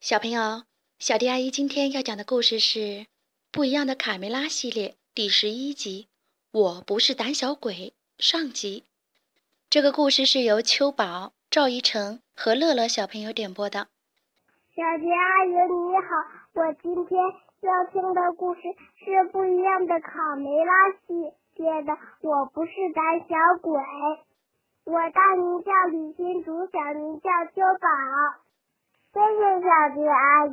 [0.00, 0.62] 小朋友，
[1.00, 2.78] 小迪阿姨今天要讲的故事是
[3.50, 6.06] 《不一样的卡梅拉》系列第十一集。
[6.52, 8.84] 我不是胆小鬼，上集。
[9.68, 13.88] 这个故事是由秋宝、赵一成和乐乐小朋友点播的。
[14.70, 17.18] 小迪阿姨你好，我今天
[17.62, 18.60] 要听的故事
[19.04, 23.72] 是《不一样的卡梅拉》系列的《我不是胆小鬼》。
[24.84, 28.46] 我大名叫李新竹，小名叫秋宝。
[29.10, 30.52] 谢谢小迪阿姨。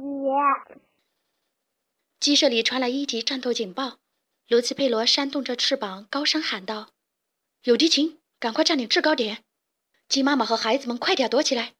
[2.21, 3.99] 鸡舍里传来一级战斗警报，
[4.47, 6.91] 卢茨佩罗扇动着翅膀，高声喊道
[7.63, 9.43] ：“有敌情，赶快占领制高点！
[10.07, 11.73] 鸡妈妈和孩子们，快点躲起来！”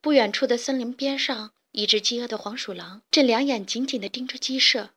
[0.00, 4.90] 不远处的森林边上，一只饥饿的黄鼠狼正两眼紧紧地盯着鸡舍。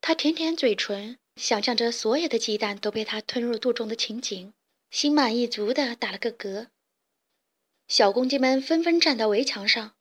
[0.00, 4.54] 它舔舔嘴唇，想象着所有的鸡蛋都被它吞入肚中的情景，
[4.90, 6.68] 心满意足地打了个嗝。
[7.88, 9.94] 小公鸡们纷纷站到围墙上，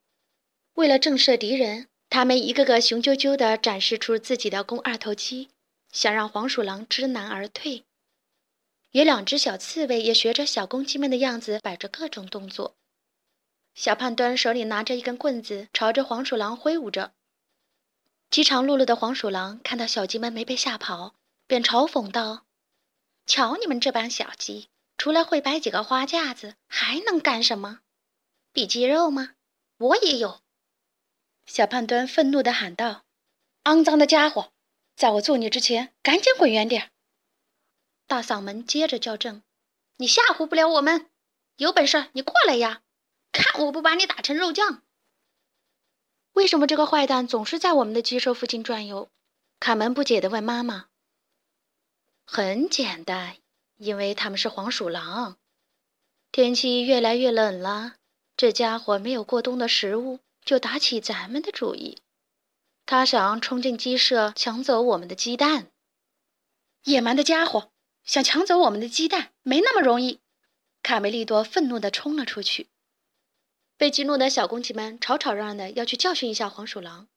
[0.73, 5.49] 为了震慑敌人，他们一个个雄赳赳地展示出自己的肱二头肌，
[5.91, 7.83] 想让黄鼠狼知难而退。
[8.91, 12.75] 有两只小刺猬也学着小公鸡们的样子，摆着各种动作。
[13.73, 17.13] 小胖墩手里拿着一根棍子，朝着黄鼠狼挥舞着。
[18.29, 21.15] 饥肠辘辘的黄鼠狼看到小鸡们没被吓跑，
[21.47, 22.45] 便嘲讽道
[23.25, 24.67] ：“瞧你们这帮小鸡！”
[25.01, 27.79] 除了会摆几个花架子，还能干什么？
[28.53, 29.33] 比肌肉吗？
[29.79, 30.43] 我也有！
[31.47, 33.03] 小胖墩愤怒地喊道
[33.65, 34.53] ：“肮脏的家伙，
[34.95, 36.91] 在我揍你之前，赶紧滚远点！”
[38.05, 39.41] 大嗓门接着叫阵
[39.97, 41.09] ：“你吓唬不了我们，
[41.55, 42.83] 有本事你过来呀！
[43.31, 44.83] 看我不把你打成肉酱！”
[46.33, 49.09] 为什么这个坏蛋总是在我们的鸡舍附近转悠？
[49.59, 50.89] 卡门不解地问妈妈
[52.23, 53.37] ：“很简单。”
[53.81, 55.37] 因为他们是黄鼠狼，
[56.31, 57.95] 天气越来越冷了，
[58.37, 61.97] 这家伙没有过冬的食物，就打起咱们的主意。
[62.85, 65.71] 他想冲进鸡舍抢走我们的鸡蛋。
[66.83, 67.71] 野蛮的家伙，
[68.03, 70.19] 想抢走我们的鸡蛋没那么容易！
[70.83, 72.67] 卡梅利多愤怒地冲了出去。
[73.77, 77.07] 被激怒的小公鸡们吵吵嚷嚷的要去教训一下黄鼠狼。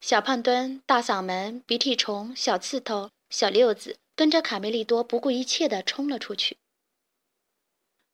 [0.00, 3.98] 小胖墩、大嗓门、鼻涕虫、小刺头、小六子。
[4.18, 6.58] 跟着卡梅利多不顾一切地冲了出去。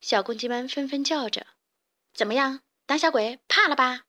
[0.03, 1.47] 小公鸡们纷纷叫着
[2.13, 4.03] ：“怎么样，胆小鬼，怕了吧？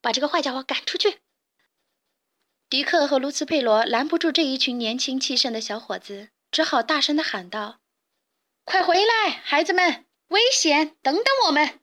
[0.00, 1.20] 把这个坏家伙赶出去！”
[2.68, 7.78] 迪克和卢茨佩罗拦不住这一群年轻气盛的小伙子，只好大声地喊道
[8.66, 10.96] ：“快回来，孩子们，危险！
[11.02, 11.78] 等等我们！”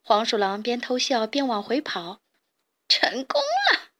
[0.00, 2.22] 黄鼠狼边偷笑边往回跑，
[2.88, 3.90] 成功了！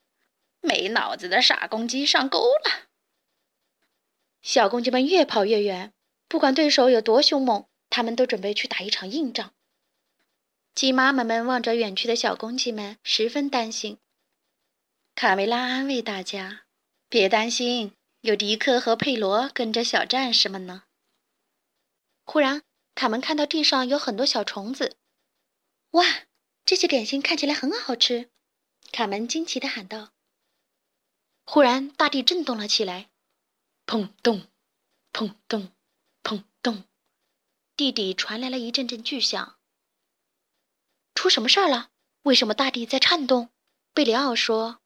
[0.62, 2.88] 没脑子的傻公鸡上钩了。
[4.42, 5.92] 小公鸡们越跑越远，
[6.28, 9.52] 不管对手有多凶猛，他们都准备去打一场硬仗。
[10.74, 13.98] 鸡妈妈们望着远去的小公鸡们，十分担心。
[15.14, 16.62] 卡梅拉安慰大家
[17.10, 17.92] ：“别担心，
[18.22, 20.84] 有迪克和佩罗跟着小战士们呢。”
[22.24, 22.62] 忽然，
[22.94, 24.96] 卡门看到地上有很多小虫子
[25.92, 26.04] ，“哇，
[26.64, 28.30] 这些点心看起来很好吃！”
[28.90, 30.12] 卡门惊奇地喊道。
[31.44, 33.09] 忽然，大地震动了起来。
[33.90, 34.46] 砰咚，
[35.12, 35.72] 砰咚，
[36.22, 36.84] 砰咚，
[37.74, 39.58] 地底传来了一阵阵巨响。
[41.12, 41.90] 出什么事儿了？
[42.22, 43.50] 为什么大地在颤动？
[43.92, 44.80] 贝里奥说：“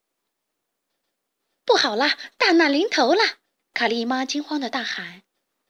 [1.67, 3.21] 不好了，大难临头了！”
[3.75, 5.23] 卡利妈惊慌的大喊：“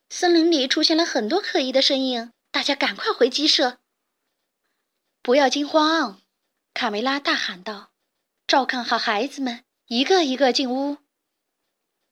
[0.08, 3.80] 森林里出现了很多可疑的身影，大家赶快回鸡舍！”
[5.22, 6.22] 不要惊慌，
[6.72, 7.90] 卡梅拉大喊道
[8.46, 10.98] ：“照看好孩子们，一个一个进屋。”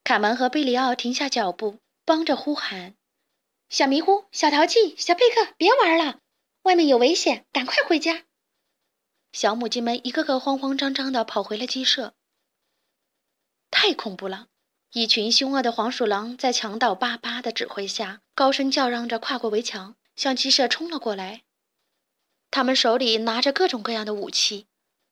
[0.05, 2.97] 卡门和贝里奥停下脚步，帮着呼喊
[3.71, 6.21] ：“小迷糊、小淘气、小贝克，别玩了，
[6.63, 8.25] 外面有危险，赶快回家！”
[9.33, 12.15] 小母鸡们一个个慌慌张张地跑回了鸡舍。
[13.71, 14.49] 太恐怖了！
[14.93, 21.45] 一群凶恶的黄鼠狼在强盗巴巴的指挥下，高声叫嚷着跨过围墙，向鸡舍冲了过来。
[22.51, 24.67] 他们手里拿着各种各样的武器：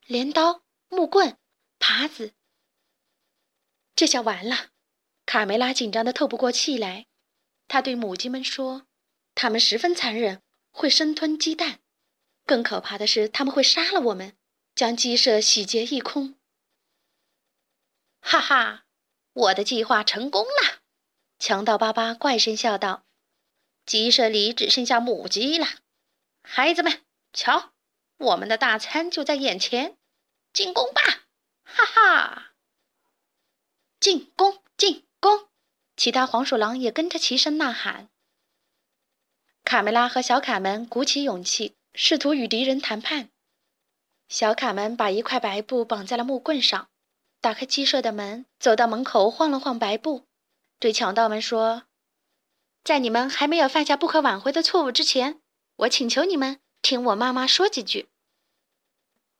[0.04, 1.38] 镰刀、木棍、
[1.78, 2.34] 耙子。
[3.96, 4.70] 这下完了！
[5.30, 7.06] 卡梅拉紧张的透不过气来，
[7.68, 8.88] 他对母鸡们说
[9.36, 10.42] ：“他们十分残忍，
[10.72, 11.78] 会生吞鸡蛋。
[12.44, 14.36] 更可怕的是，他们会杀了我们，
[14.74, 16.34] 将鸡舍洗劫一空。”
[18.20, 18.86] 哈哈，
[19.32, 20.80] 我的计划成功了！
[21.38, 23.04] 强盗巴巴怪声笑道
[23.86, 25.64] ：“鸡舍里只剩下母鸡了。
[26.42, 27.72] 孩子们，瞧，
[28.16, 29.96] 我们的大餐就在眼前，
[30.52, 31.00] 进攻吧！
[31.62, 32.52] 哈哈，
[34.00, 35.48] 进攻，进！”攻！
[35.96, 38.08] 其他黄鼠狼也跟着齐声呐喊。
[39.62, 43.30] 卡梅拉和小卡门鼓起勇气，试图与敌人谈判。
[44.28, 46.88] 小卡门把一块白布绑在了木棍上，
[47.40, 50.26] 打开鸡舍的门，走到门口晃了晃白布，
[50.78, 51.84] 对强盗们说
[52.82, 55.42] ：“在你们还没有犯下不可挽回的错误之前，
[55.76, 58.08] 我请求你们听我妈妈说几句。”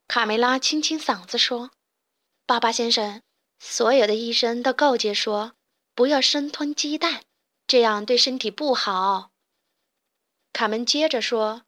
[0.07, 1.71] 卡梅拉清清嗓子说
[2.45, 3.23] ：“巴巴先生，
[3.57, 5.55] 所有的医生都告诫说，
[5.93, 7.23] 不要生吞鸡蛋，
[7.67, 9.31] 这样对身体不好。”
[10.53, 11.63] 卡门接着说：“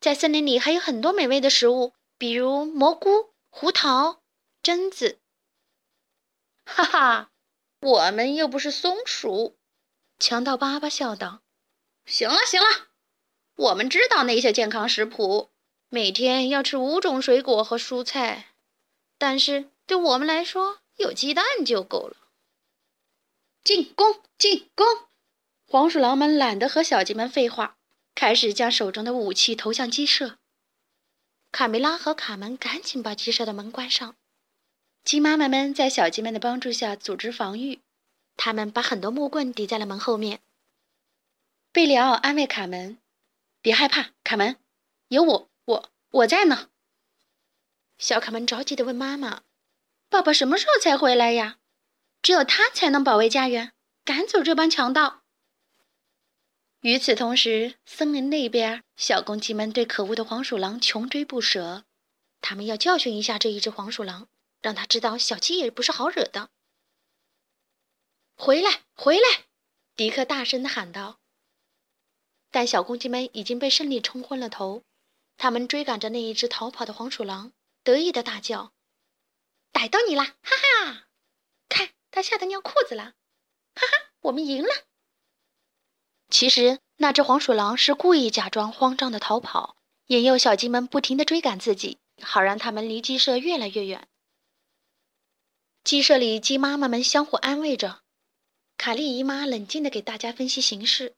[0.00, 4.22] 在森林里还有很多美味的食物。”比如蘑菇、胡桃、
[4.62, 5.18] 榛子，
[6.64, 7.32] 哈哈，
[7.80, 9.58] 我们又不是松鼠。
[10.20, 11.42] 强盗巴巴笑道
[12.06, 12.90] ：“行了行了，
[13.56, 15.50] 我们知道那些健康食谱，
[15.88, 18.54] 每天要吃五种水果和蔬菜，
[19.18, 22.16] 但是对我们来说，有鸡蛋就够了。”
[23.64, 24.20] 进攻！
[24.38, 24.84] 进攻！
[25.64, 27.76] 黄鼠狼们懒得和小鸡们废话，
[28.14, 30.38] 开始将手中的武器投向鸡舍。
[31.52, 34.16] 卡梅拉和卡门赶紧把鸡舍的门关上。
[35.04, 37.80] 鸡妈妈们在小鸡们的帮助下组织防御，
[38.36, 40.40] 他们把很多木棍抵在了门后面。
[41.70, 42.98] 贝里奥安慰卡门
[43.62, 44.56] ：“别害怕，卡门，
[45.08, 46.68] 有我，我我在呢。”
[47.98, 49.42] 小卡门着急地问妈妈
[50.10, 51.58] ：“爸爸什么时候才回来呀？
[52.22, 53.72] 只有他才能保卫家园，
[54.04, 55.22] 赶走这帮强盗。”
[56.80, 61.84] 与此同时，森林那边，小公鸡们对可恶的黄鼠狼穷追不舍。
[62.40, 64.28] 他们要教训一下这一只黄鼠狼，
[64.60, 66.50] 让他知道小鸡也不是好惹的。
[68.34, 69.44] 回来，回来！
[69.94, 71.20] 迪克大声地喊道。
[72.50, 74.82] 但小公鸡们已经被胜利冲昏了头，
[75.36, 77.52] 他们追赶着那一只逃跑的黄鼠狼，
[77.84, 78.72] 得意的大叫
[79.70, 80.36] ：“逮到你啦！
[80.42, 81.04] 哈哈！
[82.12, 83.14] 他吓得尿裤子了！
[83.74, 84.68] 哈哈，我们赢了！”
[86.30, 89.76] 其实，那只黄鼠狼是故意假装慌张的逃跑，
[90.06, 94.06] 引诱小鸡们不停地追赶自己，好让它们离鸡舍越来越远。
[95.82, 98.02] 鸡舍里，鸡妈妈们相互安慰着。
[98.76, 101.16] 卡莉姨妈冷静地给大家分析形势，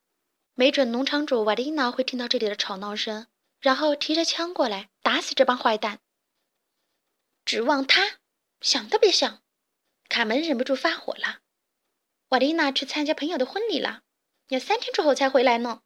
[0.54, 3.26] 没准农场主瓦丽娜会听到这里的吵闹声，
[3.60, 6.00] 然后提着枪过来打死这帮坏蛋。
[7.44, 8.18] 指望他？
[8.60, 9.43] 想都别想！
[10.14, 11.40] 卡门忍不住发火了。
[12.28, 14.02] 瓦丽娜去参加朋友的婚礼了。
[14.46, 15.82] 要三天之后才回来呢。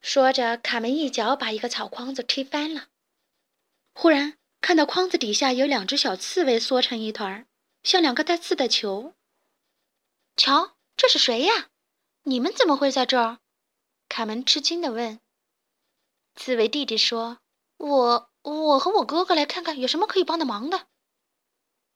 [0.00, 2.88] 说着，卡门一脚把一个草筐子踢翻了。
[3.92, 7.46] 忽然看到筐子底下有两只小刺猬缩成一团，
[7.82, 9.12] 像两个带刺的球。
[10.34, 11.68] 瞧，这是谁呀？
[12.22, 13.40] 你们怎么会在这儿？
[14.08, 15.20] 卡门吃惊地问。
[16.36, 17.40] 刺猬弟弟说
[17.76, 20.86] ：“我我和我哥哥来看看有什么可以帮的忙的。”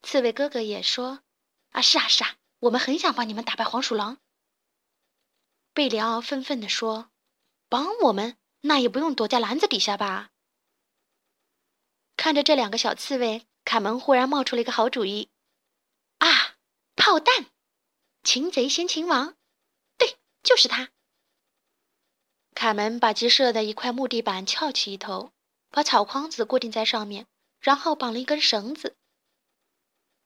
[0.04, 1.22] 刺猬哥哥也说
[1.70, 4.19] ：“啊，是啊是啊，我们很想帮你们打败黄鼠狼。”
[5.72, 7.11] 贝里奥愤愤地说
[7.69, 10.31] ：“帮我们，那也不用躲在篮子底下吧？”
[12.17, 15.31] 看着这两个小刺猬，卡门忽然冒出了一个好主意
[16.19, 16.56] ：“啊，
[16.96, 17.46] 炮弹！
[18.23, 19.37] 擒贼先擒王，
[19.96, 20.90] 对，就是他。”
[22.55, 25.32] 卡门把鸡舍的一块木地板翘起一头，
[25.70, 27.26] 把草筐子固定在上面，
[27.61, 28.99] 然后绑了一根绳子。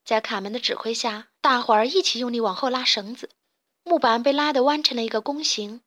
[0.04, 3.30] 在卡门的指挥下，大伙儿一起用力往后拉绳子。
[3.82, 5.82] 木板被拉得弯成了一个弓形。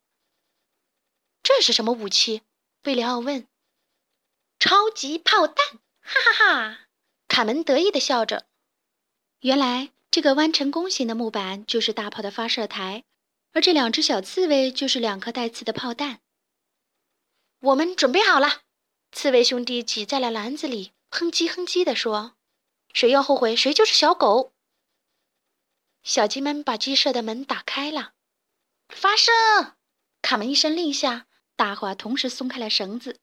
[1.42, 2.42] 这是什么武器？
[2.82, 3.46] 贝里奥问。
[4.58, 5.78] 超级炮弹！
[6.00, 6.88] 哈哈哈！
[7.28, 8.46] 卡门得意地笑着。
[9.40, 13.04] 原来这个弯成弓形的木板就是大炮的发射台，
[13.52, 16.20] 而这两只小刺猬就是两颗带刺的炮弹。
[17.60, 18.62] 我们准备好了。
[19.10, 22.36] 刺猬兄弟挤在了篮子里，哼唧哼唧地说
[22.92, 24.52] ：“谁要后悔，谁就是小狗。”
[26.04, 28.12] 小鸡们把鸡舍的门打开了，
[28.88, 29.30] 发射！
[30.22, 33.18] 卡门一声令下，大伙同时松开了绳子，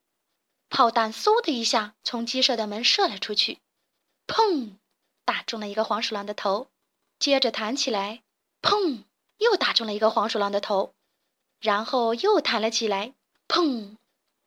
[0.69, 3.59] 炮弹嗖的一下从鸡舍的门射了出去，
[4.27, 4.75] 砰！
[5.23, 6.69] 打中了一个黄鼠狼的头，
[7.17, 8.23] 接着弹起来，
[8.61, 9.03] 砰！
[9.37, 10.93] 又打中了一个黄鼠狼的头，
[11.59, 13.13] 然后又弹了起来，
[13.47, 13.97] 砰！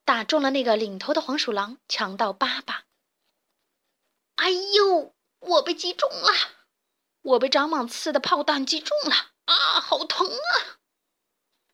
[0.05, 2.85] 打中了那个领头的黄鼠狼强盗爸爸。
[4.39, 6.31] 哎呦，我被击中了！
[7.23, 10.79] 我被长蟒刺的炮弹击中了啊，好疼啊！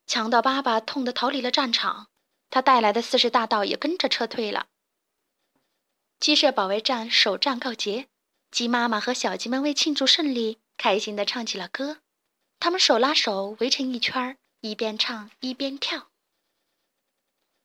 [0.06, 2.08] 强盗爸爸痛得逃离了战场，
[2.48, 4.68] 他带来的四十大盗也跟着撤退了。
[6.18, 8.08] 鸡舍保卫战首战告捷，
[8.50, 11.98] 鸡妈妈和小鸡们为庆祝胜利，开心地唱起了歌。
[12.58, 16.10] 他们手拉手围成一圈，一边唱一边跳。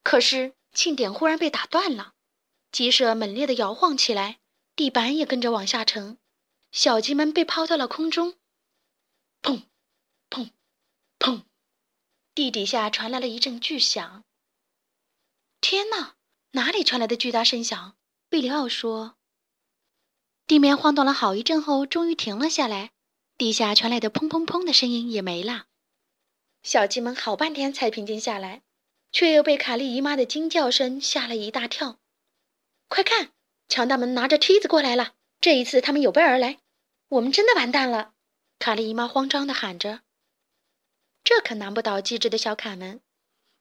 [0.04, 2.14] 可是庆典忽然被打断了，
[2.70, 4.40] 鸡舍猛烈地摇晃起来，
[4.80, 6.18] 地板也跟着往下沉。
[6.72, 8.36] 小鸡们被抛到了空中，
[9.42, 9.64] 砰，
[10.30, 10.52] 砰，
[11.20, 11.44] 砰！
[12.34, 14.24] 地底下传来了一阵巨响。
[15.60, 16.16] 天哪，
[16.52, 17.98] 哪里传来的巨大声响？
[18.30, 19.18] 贝里奥说
[20.48, 22.92] ：“地面晃动了好一阵后，终于停了下来，
[23.38, 25.66] 地下传来的砰砰砰的声音也没了。
[26.64, 28.62] 小鸡们好半天才平静下来，
[29.12, 32.00] 却又被卡莉姨妈的惊叫声吓了一大跳。
[32.88, 33.34] 快看，
[33.70, 35.14] 强盗们拿着梯子过来了！
[35.40, 36.58] 这一次他们有备而来，
[37.08, 38.14] 我们真的完蛋了！
[38.58, 40.02] 卡莉姨妈慌张地喊着。
[41.24, 43.00] 这可难不倒机智的小卡门，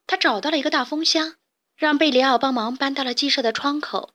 [0.07, 1.37] 他找到了一个大风箱，
[1.77, 4.15] 让贝里奥帮忙搬到了鸡舍的窗口。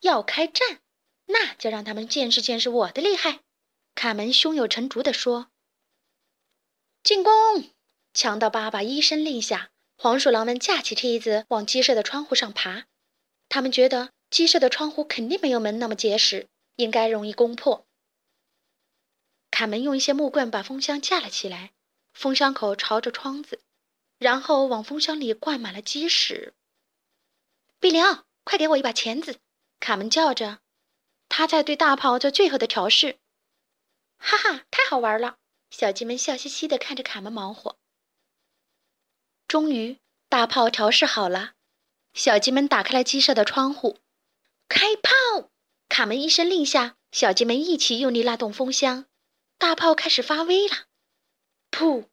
[0.00, 0.80] 要开战，
[1.26, 3.40] 那就让他们见识见识我的厉害！
[3.94, 5.48] 卡门胸有成竹地说
[7.02, 7.32] ：“进攻！”
[8.12, 12.84] 强盗爸爸一声令下，黄鼠狼们架起梯子往鸡舍的窗户上爬。
[13.48, 17.86] 他们觉得鸡舍的窗户肯定没有门那么结实，应该容易攻破。
[19.50, 21.74] 卡门用一些木棍把风箱架了起来，
[22.14, 23.60] 风箱口朝着窗子，
[24.16, 26.54] 然后往风箱里灌满了鸡屎。
[27.78, 29.38] 比里奥，快给我一把钳子！
[29.78, 30.60] 卡门叫着，
[31.28, 33.18] 他在对大炮做最后的调试。
[34.16, 35.36] 哈哈，太好玩了！
[35.68, 37.78] 小鸡们笑嘻嘻地看着卡门忙活。
[39.46, 39.98] 终于，
[40.30, 41.52] 大炮调试好了，
[42.14, 43.98] 小鸡们打开了鸡舍的窗户，
[44.68, 45.50] 开炮！
[45.88, 49.06] 卡门一声令下，小鸡们一起用力拉动风箱，
[49.58, 50.86] 大炮开始发威了。
[51.70, 52.06] 噗，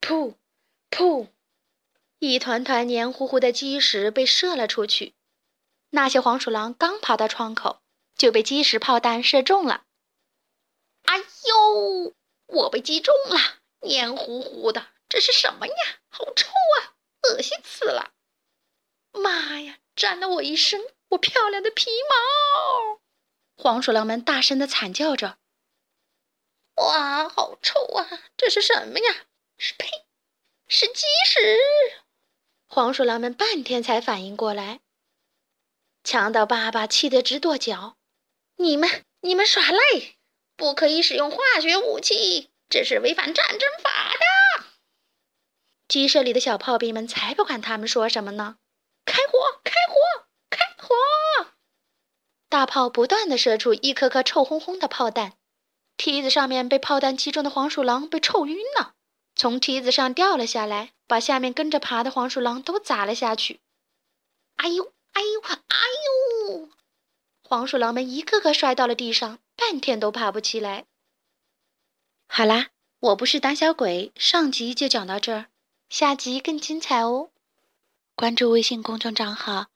[0.00, 0.34] 噗，
[0.90, 1.28] 噗！
[2.18, 5.14] 一团团黏糊糊的鸡屎被射了出去。
[5.90, 7.82] 那些黄鼠狼刚爬到窗口，
[8.16, 9.84] 就被鸡屎炮弹射中了。
[11.04, 12.14] 哎呦，
[12.46, 13.38] 我被击中了，
[13.80, 14.88] 黏糊糊的。
[15.08, 15.74] 这是什么呀？
[16.08, 16.96] 好臭啊！
[17.22, 18.12] 恶心死了！
[19.12, 23.00] 妈呀，沾了我一身我漂亮的皮毛！
[23.56, 25.38] 黄鼠狼们大声的惨叫着。
[26.76, 28.06] 哇，好臭啊！
[28.36, 29.26] 这是什么呀？
[29.56, 29.88] 是呸，
[30.68, 31.40] 是鸡屎！
[32.68, 34.80] 黄鼠狼们半天才反应过来。
[36.04, 37.96] 强盗爸爸气得直跺脚
[38.56, 39.78] ：“你们，你们耍赖！
[40.56, 44.66] 不可以使用化学武器，这是违反战争法的！”
[45.88, 48.58] 鸡舍里的小炮兵们才不管他们说什么呢！
[49.06, 49.60] 开火！
[49.64, 50.25] 开火！
[50.86, 50.94] 开
[51.42, 51.50] 火！
[52.48, 55.32] 大炮不断的射出一颗颗臭烘烘的炮弹，
[55.96, 58.94] 梯子上面被炮弹击中的黄鼠狼被臭晕了，
[59.34, 63.60] 从梯子上掉了下来，把下面跟着爬的黄鼠狼都砸了下去。
[64.56, 64.92] 哎呦！
[65.12, 65.40] 哎呦！
[65.42, 65.56] 哎
[66.48, 66.68] 呦！
[67.42, 70.84] 黄鼠狼们一个个摔到了地上，半天都爬不起来。
[72.28, 72.68] 好啦，
[73.00, 75.46] 我不是胆小鬼，上集就讲到这儿。
[75.88, 77.30] 下集更精彩哦！
[78.16, 79.66] 关注微信公众账号“